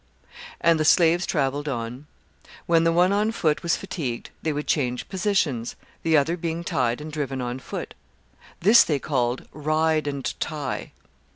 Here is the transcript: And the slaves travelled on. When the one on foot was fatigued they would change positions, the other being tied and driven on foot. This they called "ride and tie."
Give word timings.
And 0.59 0.79
the 0.79 0.83
slaves 0.83 1.27
travelled 1.27 1.67
on. 1.69 2.07
When 2.65 2.85
the 2.85 2.91
one 2.91 3.13
on 3.13 3.31
foot 3.31 3.61
was 3.61 3.75
fatigued 3.77 4.31
they 4.41 4.51
would 4.51 4.65
change 4.65 5.07
positions, 5.09 5.75
the 6.01 6.17
other 6.17 6.35
being 6.37 6.63
tied 6.63 7.01
and 7.01 7.11
driven 7.13 7.39
on 7.39 7.59
foot. 7.59 7.93
This 8.61 8.83
they 8.83 8.97
called 8.97 9.45
"ride 9.51 10.07
and 10.07 10.25
tie." 10.39 10.93